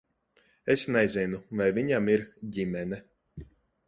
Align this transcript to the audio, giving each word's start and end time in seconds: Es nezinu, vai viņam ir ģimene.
Es 0.75 0.85
nezinu, 0.95 1.41
vai 1.59 1.67
viņam 1.79 2.09
ir 2.13 2.23
ģimene. 2.57 2.99